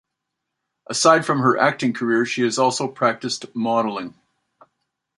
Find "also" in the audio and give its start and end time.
2.57-2.87